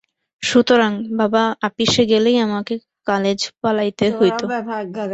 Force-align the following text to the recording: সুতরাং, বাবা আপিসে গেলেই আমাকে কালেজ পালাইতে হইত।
সুতরাং, 0.43 0.91
বাবা 1.17 1.43
আপিসে 1.61 2.03
গেলেই 2.05 2.37
আমাকে 2.37 2.73
কালেজ 3.07 3.39
পালাইতে 3.61 4.05
হইত। 4.11 4.41